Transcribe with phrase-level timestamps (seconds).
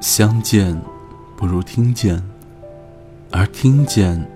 [0.00, 0.80] 相见
[1.36, 2.22] 不如听见，
[3.30, 4.26] 而听见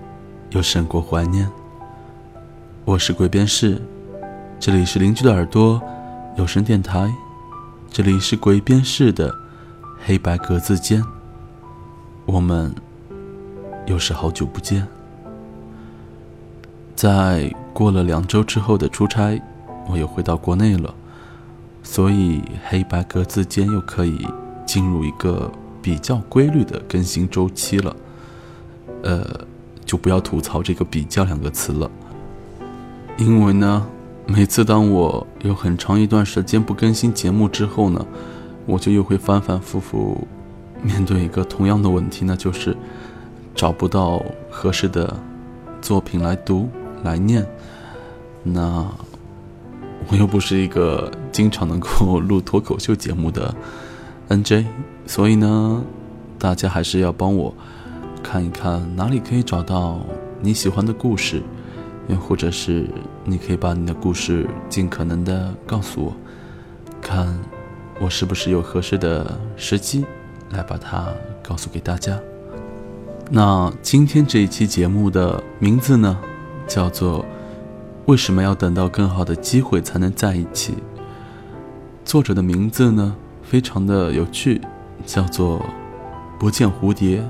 [0.51, 1.49] 又胜过怀念。
[2.85, 3.81] 我是鬼边士，
[4.59, 5.81] 这里是邻居的耳朵
[6.37, 7.11] 有声电台，
[7.89, 9.33] 这里是鬼边士的
[10.05, 11.03] 黑白格子间。
[12.27, 12.73] 我们
[13.87, 14.87] 又是好久不见，
[16.95, 19.41] 在过了两周之后的出差，
[19.87, 20.93] 我又回到国内了，
[21.81, 24.27] 所以黑白格子间又可以。
[24.75, 25.49] 进入一个
[25.81, 27.95] 比较规律的更新周期了，
[29.03, 29.25] 呃，
[29.85, 31.89] 就不要吐槽这个“比较”两个词了，
[33.17, 33.87] 因为呢，
[34.25, 38.05] 每次当我有很长一段时间不更新节目之后呢，
[38.65, 40.27] 我就又会反反复复
[40.83, 42.75] 面对一个同样的问题，那就是
[43.55, 45.17] 找不到合适的
[45.81, 46.67] 作品来读
[47.01, 47.47] 来念。
[48.43, 48.85] 那
[50.09, 53.55] 我又不是一个经常能够录脱口秀节目的。
[54.27, 54.65] N J，
[55.05, 55.83] 所以呢，
[56.39, 57.53] 大家还是要帮我
[58.23, 59.99] 看一看哪里可以找到
[60.41, 61.43] 你喜欢的故事，
[62.07, 62.87] 又或者是
[63.23, 66.13] 你可以把你的故事尽可能的告诉我，
[67.01, 67.37] 看
[67.99, 70.03] 我是不是有合适的时机
[70.49, 71.07] 来把它
[71.43, 72.19] 告诉给大家。
[73.29, 76.17] 那今天这一期节目的名字呢，
[76.67, 77.19] 叫做
[78.07, 80.73] 《为什么要等到更好的机会才能在一起》。
[82.03, 83.15] 作者的名字呢？
[83.45, 84.59] 非常的有趣，
[85.05, 85.63] 叫做
[86.39, 87.23] “不见蝴蝶，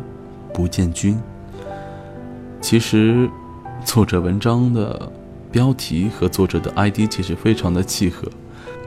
[0.53, 1.19] 不见君”。
[2.61, 3.29] 其实，
[3.83, 5.11] 作者文章的
[5.51, 8.27] 标题和作者的 ID 其实非常的契合。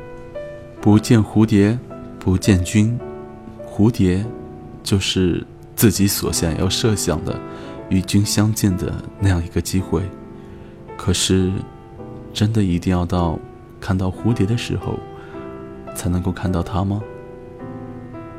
[0.81, 1.79] “不见蝴蝶，
[2.19, 2.99] 不见君”，
[3.71, 4.25] 蝴蝶
[4.83, 5.47] 就是
[5.77, 7.39] 自己所想要设想的
[7.91, 10.03] 与君相见的那样一个机会。
[10.97, 11.53] 可是，
[12.33, 13.39] 真的一定要到
[13.81, 14.99] 看到蝴蝶的时候，
[15.95, 17.03] 才能够看到它吗？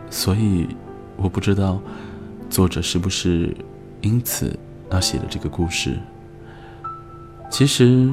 [0.10, 0.68] 所以，
[1.16, 1.80] 我不知道
[2.50, 3.56] 作者是不是
[4.02, 4.58] 因此
[4.90, 5.98] 而写了这个故事。
[7.50, 8.10] 其实，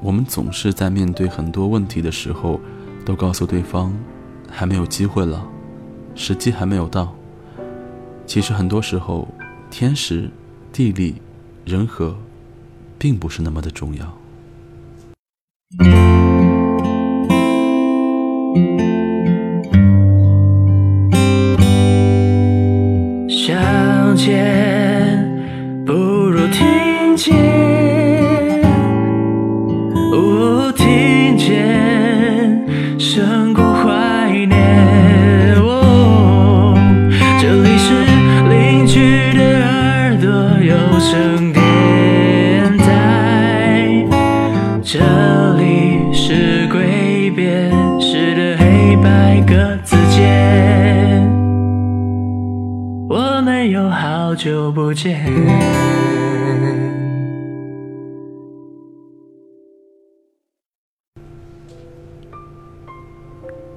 [0.00, 2.60] 我们总是在面对很多问题的时候，
[3.04, 3.92] 都告诉对方
[4.50, 5.46] 还没有机会了，
[6.14, 7.14] 时机还没有到。
[8.26, 9.28] 其实很多时候，
[9.70, 10.30] 天时、
[10.72, 11.20] 地利、
[11.64, 12.16] 人和，
[12.98, 14.18] 并不是那么的重要。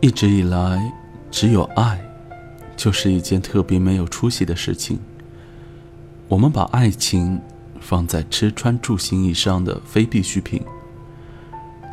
[0.01, 0.93] 一直以来，
[1.31, 1.99] 只有爱，
[2.77, 4.99] 就是一件特别没有出息的事情。
[6.27, 7.41] 我们把爱情
[7.79, 10.61] 放在吃穿住行以上的非必需品，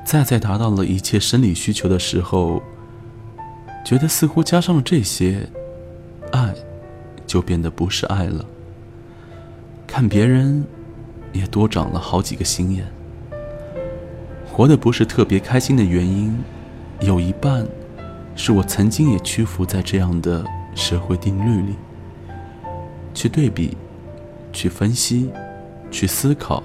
[0.04, 2.62] 在在达到了一切生理需求的时候，
[3.82, 5.48] 觉得似乎加上了这些，
[6.32, 6.54] 爱
[7.26, 8.44] 就变得不是爱了。
[9.92, 10.64] 看别人，
[11.34, 12.91] 也多长了好几个心眼。
[14.50, 16.34] 活的不是特别开心的原因，
[17.00, 17.66] 有一半。
[18.34, 20.42] 是我曾经也屈服在这样的
[20.75, 21.75] 社会定律里，
[23.12, 23.76] 去对比，
[24.50, 25.30] 去分析，
[25.91, 26.62] 去思考，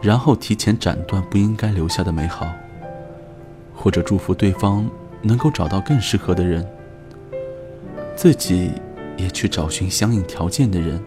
[0.00, 2.46] 然后提前斩断不应该留下的美好，
[3.74, 4.88] 或者祝福对方
[5.20, 6.66] 能够找到更适合的人，
[8.16, 8.70] 自己
[9.18, 10.98] 也去找寻相应条件的人，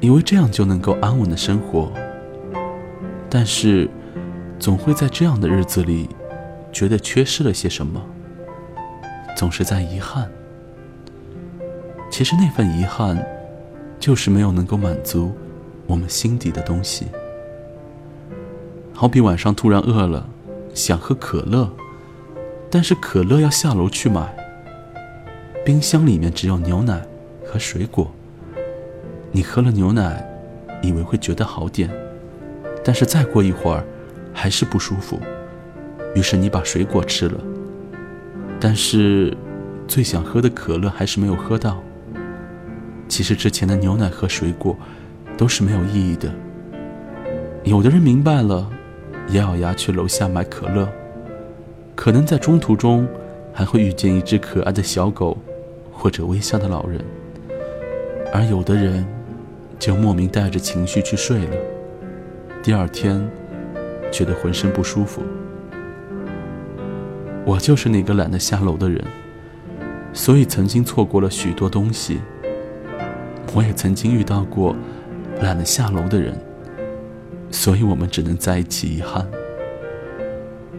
[0.00, 1.92] 以为这样就能够安稳的生活。
[3.28, 3.88] 但是，
[4.58, 6.08] 总会在这样的日子里，
[6.72, 8.02] 觉得缺失了些什么。
[9.36, 10.30] 总是在遗憾，
[12.10, 13.22] 其实那份遗憾，
[14.00, 15.32] 就是没有能够满足
[15.86, 17.06] 我们心底的东西。
[18.94, 20.26] 好比晚上突然饿了，
[20.72, 21.70] 想喝可乐，
[22.70, 24.34] 但是可乐要下楼去买，
[25.66, 27.02] 冰箱里面只有牛奶
[27.44, 28.10] 和水果。
[29.36, 30.26] 你喝了牛奶，
[30.80, 31.90] 以为会觉得好点，
[32.82, 33.84] 但是再过一会儿，
[34.32, 35.20] 还是不舒服，
[36.14, 37.38] 于是你把水果吃了。
[38.58, 39.36] 但是，
[39.86, 41.82] 最想喝的可乐还是没有喝到。
[43.08, 44.74] 其实之前的牛奶和水果，
[45.36, 46.32] 都是没有意义的。
[47.62, 48.66] 有的人明白了，
[49.32, 50.88] 咬咬牙去楼下买可乐，
[51.94, 53.06] 可能在中途中，
[53.52, 55.36] 还会遇见一只可爱的小狗，
[55.92, 57.04] 或者微笑的老人，
[58.32, 59.06] 而有的人
[59.78, 61.56] 就莫名带着情绪去睡了，
[62.62, 63.28] 第二天
[64.10, 65.22] 觉得浑身不舒服。
[67.44, 69.04] 我就是那个懒得下楼的人，
[70.12, 72.20] 所以曾经错过了许多东西。
[73.54, 74.74] 我也曾经遇到过
[75.40, 76.36] 懒得下楼的人，
[77.50, 79.26] 所以我们只能在一起遗憾。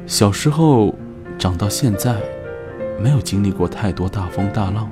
[0.06, 0.94] 小时候，
[1.40, 2.16] 长到现在，
[3.02, 4.90] 没有经历过太多大风大浪。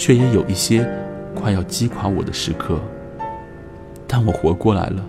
[0.00, 0.88] 却也有一些
[1.34, 2.78] 快要击垮我的时刻，
[4.08, 5.04] 但我活过来了。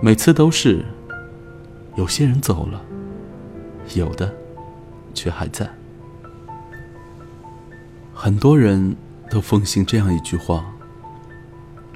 [0.00, 0.84] 每次都是，
[1.96, 2.80] 有些人走了，
[3.94, 4.32] 有的
[5.12, 5.68] 却还在。
[8.14, 8.96] 很多人
[9.30, 10.64] 都奉行这样一句话：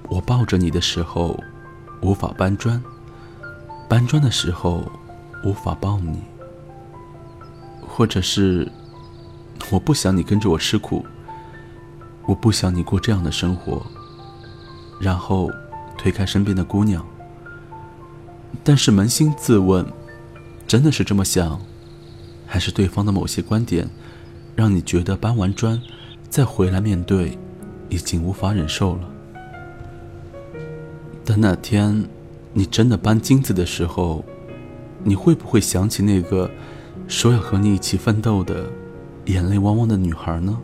[0.09, 1.43] 我抱着你的时候，
[2.01, 2.81] 无法搬砖；
[3.89, 4.85] 搬砖的时候，
[5.45, 6.21] 无法抱你。
[7.81, 8.71] 或者是，
[9.71, 11.05] 我不想你跟着我吃苦。
[12.25, 13.85] 我不想你过这样的生活，
[15.01, 15.51] 然后
[16.03, 17.07] 推开身边的姑娘。
[18.65, 19.87] 但是扪心自问，
[20.67, 21.61] 真的是这么想，
[22.45, 23.89] 还是对方的某些观点，
[24.57, 25.81] 让你觉得搬完砖
[26.29, 27.39] 再回来面对，
[27.89, 29.09] 已经无法忍受了？
[31.25, 32.05] 等哪天
[32.53, 34.25] 你真的搬金子的时候，
[35.05, 36.51] 你会不会想起那个
[37.07, 38.69] 说要和你一起奋斗的、
[39.27, 40.59] 眼泪汪汪的女孩呢？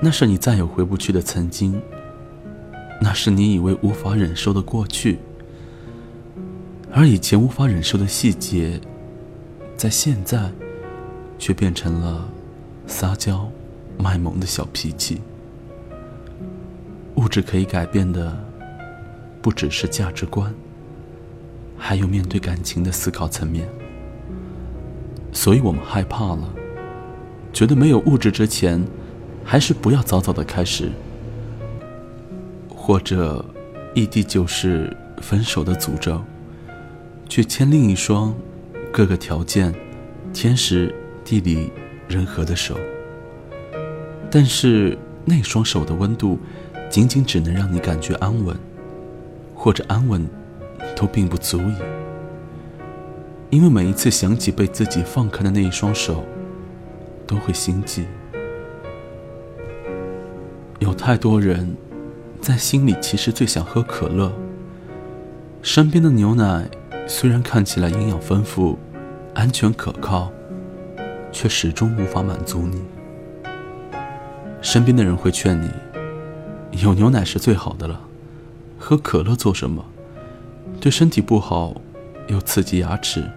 [0.00, 1.78] 那是你再也回不去的曾经，
[3.00, 5.18] 那是你以为无法忍受的过去，
[6.92, 8.78] 而以前无法忍受的细节，
[9.76, 10.50] 在现在，
[11.38, 12.28] 却变成了
[12.86, 13.50] 撒娇、
[13.98, 15.20] 卖萌的小脾气。
[17.16, 18.38] 物质可以改变的，
[19.40, 20.54] 不只是价值观，
[21.78, 23.66] 还有面对感情的思考层面。
[25.32, 26.48] 所以我们害怕了，
[27.52, 28.84] 觉得没有物质之前。
[29.42, 30.92] 还是不要早早的开始，
[32.90, 33.44] 或者
[33.94, 36.20] 异地就是分手的诅咒，
[37.28, 38.34] 去牵另一双
[38.92, 39.72] 各个条件
[40.32, 40.92] 天时
[41.24, 41.70] 地利
[42.08, 42.76] 人和的手。
[44.28, 46.36] 但是那双手的温度，
[46.88, 48.56] 仅仅只能让你感觉安稳，
[49.54, 50.28] 或者安稳
[50.96, 51.74] 都并不足以，
[53.50, 56.24] 因为每一次想起被自己放开的那一双手，
[57.24, 58.04] 都会心悸。
[60.80, 61.76] 有太多人，
[62.40, 64.32] 在心里其实最想喝可乐。
[65.62, 66.68] 身边的牛奶
[67.06, 68.78] 虽然看起来营养丰富、
[69.34, 70.32] 安全可靠，
[71.30, 72.80] 却始终无法满足你。
[74.62, 75.70] 身边的人会劝你，
[76.82, 78.00] 有牛奶是最好的了，
[78.78, 79.84] 喝可乐做什么？
[80.80, 81.74] 对身体不好，
[82.28, 83.30] 又刺激牙齿，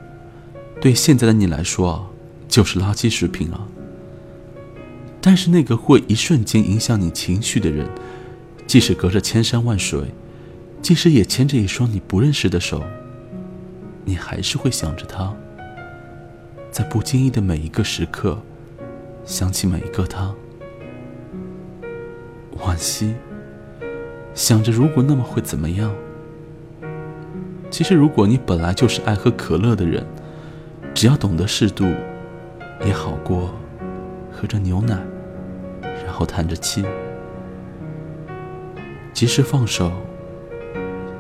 [0.79, 2.09] 对现在的你来说，
[2.47, 3.67] 就是垃圾食品啊。
[5.19, 7.87] 但是那个会一瞬间影响你情绪的人，
[8.73, 10.01] 即使隔着千山万水，
[10.81, 12.81] 即使也牵着一双你不认识的手，
[14.03, 15.31] 你还是会想着他，
[16.71, 18.41] 在不经意的每一个时刻，
[19.25, 20.33] 想起每一个他，
[22.57, 23.13] 惋惜，
[24.33, 25.93] 想着如果那么会怎么样？
[27.69, 30.03] 其实如果你本来就是爱喝可乐的人，
[30.95, 31.93] 只要懂得适度，
[32.83, 33.53] 也好过
[34.31, 34.97] 喝着牛奶。
[36.03, 36.83] 然后叹着气，
[39.23, 39.89] 及时放手，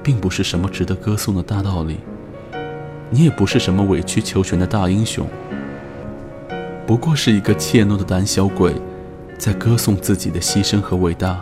[0.03, 1.99] 并不是什么值得歌颂的大道理，
[3.09, 5.25] 你也不是什么委曲求全的大英雄，
[6.85, 8.73] 不过是一个怯懦的胆小鬼，
[9.37, 11.41] 在歌颂自己的牺牲和伟大，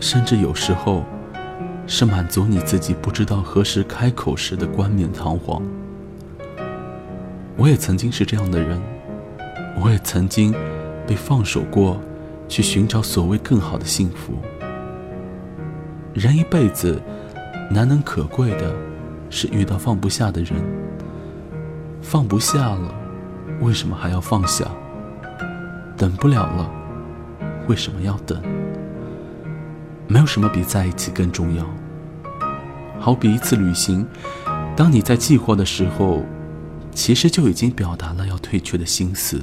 [0.00, 1.04] 甚至有时候，
[1.86, 5.62] 是满足你自己不知道何时开口时的冠冕堂皇。
[7.56, 8.76] 我也曾经是这样的人，
[9.80, 10.52] 我也曾经。
[11.06, 12.00] 被放手过，
[12.48, 14.34] 去寻找所谓更好的幸福。
[16.14, 17.00] 人一辈子
[17.70, 18.74] 难能可贵的，
[19.30, 20.52] 是遇到放不下的人。
[22.02, 22.94] 放不下了，
[23.60, 24.66] 为什么还要放下？
[25.96, 26.70] 等不了了，
[27.66, 28.42] 为什么要等？
[30.06, 31.64] 没有什么比在一起更重要。
[33.00, 34.06] 好比一次旅行，
[34.76, 36.22] 当你在计划的时候，
[36.90, 39.40] 其实就已经表达了要退却的心思。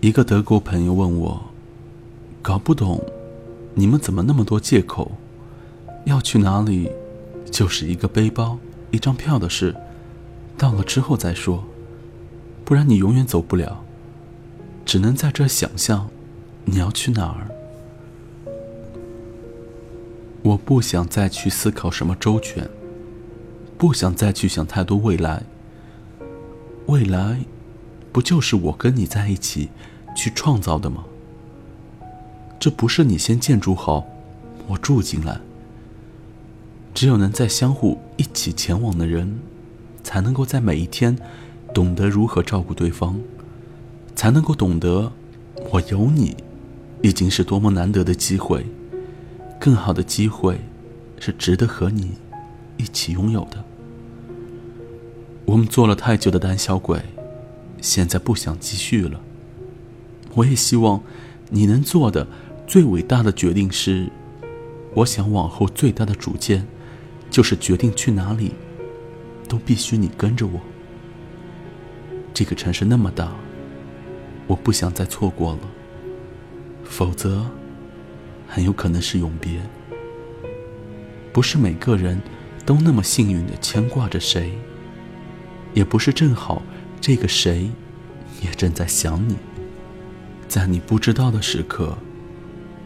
[0.00, 1.44] 一个德国朋友问我
[2.42, 3.00] ：“搞不懂，
[3.74, 5.12] 你们怎么那么多借口？
[6.08, 6.90] 要去哪里，
[7.50, 8.58] 就是一个背包、
[8.90, 9.76] 一张票的事，
[10.56, 11.64] 到了之后再说，
[12.64, 13.84] 不然你永远走不了，
[14.84, 16.08] 只能在这想象
[16.64, 17.48] 你要去哪儿。”
[20.42, 22.68] 我不想再去思考什么周全，
[23.76, 25.42] 不想再去想太多未来。
[26.86, 27.40] 未来。
[28.10, 29.68] 不就是我跟你在一起，
[30.16, 31.04] 去创造的吗？
[32.58, 34.04] 这不是你先建筑好，
[34.66, 35.38] 我住进来。
[36.98, 39.38] 只有能在相互一起前往的人，
[40.02, 41.16] 才能够在每一天
[41.72, 43.20] 懂得如何照顾对方，
[44.16, 45.12] 才能够懂得
[45.70, 46.36] 我有你，
[47.00, 48.66] 已经是多么难得的机会。
[49.60, 50.58] 更好的机会，
[51.20, 52.14] 是值得和你
[52.78, 53.64] 一起拥有的。
[55.44, 57.00] 我们做了太久的胆小鬼，
[57.80, 59.20] 现在不想继续了。
[60.34, 61.00] 我也希望
[61.50, 62.26] 你能做的
[62.66, 64.10] 最伟大的决定是，
[64.96, 66.66] 我想往后最大的主见，
[67.30, 68.52] 就是决定去哪里，
[69.48, 70.60] 都必须你跟着我。
[72.34, 73.32] 这个城市那么大，
[74.46, 75.58] 我不想再错过了，
[76.84, 77.44] 否则。
[78.50, 79.60] 很有可能是永别。
[81.34, 82.18] 不是每个人
[82.64, 84.58] 都那么幸运的牵挂着谁，
[85.74, 86.62] 也不是正好
[86.98, 87.70] 这个谁
[88.40, 89.36] 也正在想你，
[90.48, 91.98] 在你不知道的时刻，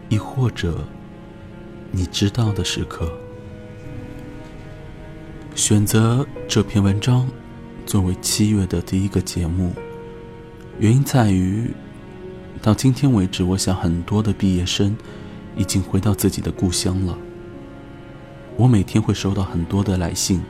[0.09, 0.85] 亦或者
[1.93, 3.22] 你知道的时刻。
[5.55, 7.29] 选择这篇文章
[7.85, 9.73] 作为七月的第一个节目，
[10.79, 11.71] 原因在于，
[12.63, 14.97] 到今天为止，我想很多的毕业生。
[15.55, 17.15] 已经回到自己的故乡了。
[18.57, 20.41] 我每天会收到很多的来信，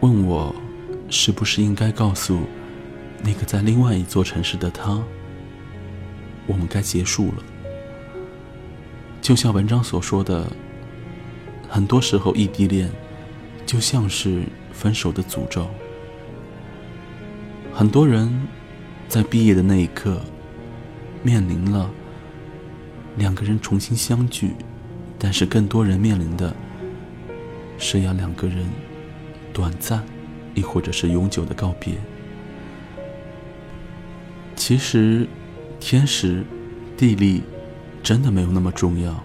[0.00, 0.52] 问我
[1.08, 2.40] 是不是应该告诉
[3.22, 5.00] 那个在另外一座城市的他，
[6.48, 7.34] 我们该结束了。
[9.20, 10.50] 就像文章所说的，
[11.68, 12.90] 很多时候异地恋
[13.66, 15.68] 就像是分手的诅咒。
[17.72, 18.30] 很多人
[19.08, 20.20] 在毕业的那一刻
[21.22, 21.90] 面临了。
[23.18, 24.52] 两个人重新相聚，
[25.18, 26.56] 但是更多人面临的
[27.76, 28.66] 是要两个人
[29.52, 30.02] 短暂，
[30.54, 31.92] 亦或者是永久的告别。
[34.56, 35.28] 其实，
[35.78, 36.42] 天时、
[36.96, 37.42] 地利
[38.02, 39.22] 真的没有那么重要，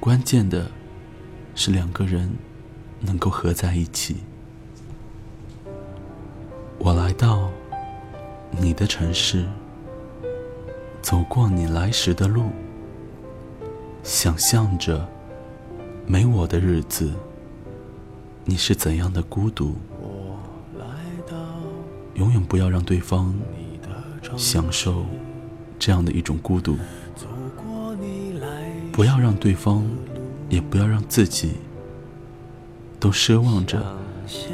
[0.00, 0.68] 关键的
[1.54, 2.28] 是两个人
[3.00, 4.16] 能够合在一起。
[6.78, 7.50] 我来到
[8.50, 9.46] 你的城市，
[11.02, 12.44] 走过你来时的路。
[14.02, 15.06] 想象着
[16.06, 17.12] 没我的日子，
[18.44, 19.74] 你是怎样的孤独？
[22.14, 23.34] 永远不要让对方
[24.36, 25.04] 享受
[25.78, 26.76] 这样的一种孤独，
[28.92, 29.86] 不要让对方，
[30.48, 31.54] 也不要让自己，
[33.00, 33.82] 都奢望着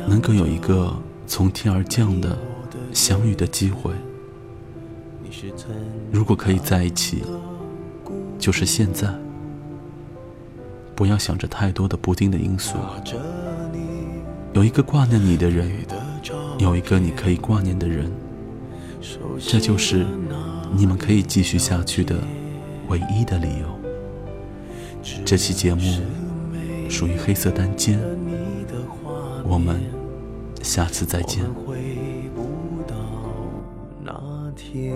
[0.08, 2.38] 能够有一个从天而降的
[2.94, 3.90] 相遇的机会。
[6.10, 7.22] 如果可以在一起，
[8.38, 9.12] 就是现在。
[10.94, 12.78] 不要想着太多的不定的因素。
[14.54, 15.70] 有一个挂念你的人，
[16.56, 18.10] 有一个你可以挂念的人，
[19.38, 20.06] 这就是
[20.74, 22.16] 你们可以继续下去的
[22.88, 23.66] 唯一的理由。
[25.22, 25.82] 这期节目
[26.88, 28.00] 属于黑色单间，
[29.48, 29.80] 我们
[30.62, 31.44] 下次再见。
[31.44, 31.76] 回
[32.34, 32.94] 不到
[34.02, 34.12] 那
[34.56, 34.92] 天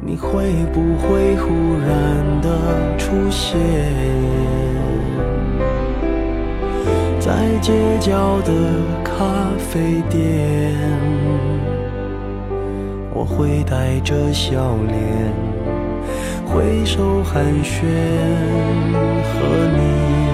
[0.00, 3.58] 你会不会忽然的出现
[7.18, 8.52] 在街角的
[9.02, 10.74] 咖啡店？
[13.14, 15.32] 我会带着笑脸
[16.44, 17.80] 挥手寒暄，
[19.24, 19.40] 和
[19.72, 20.33] 你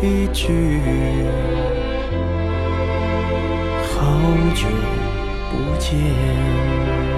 [0.00, 0.80] 一句，
[3.82, 3.96] 好
[4.54, 4.68] 久。
[5.50, 7.17] 不见。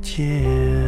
[0.00, 0.87] 见。